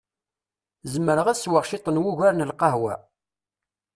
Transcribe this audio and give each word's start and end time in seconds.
Zemreɣ 0.93 1.27
ad 1.27 1.37
sweɣ 1.39 1.63
ciṭ 1.69 1.85
n 1.89 2.01
wugar 2.03 2.33
n 2.35 2.47
lqehwa? 2.51 2.93